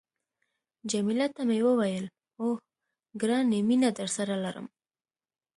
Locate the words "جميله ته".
0.91-1.41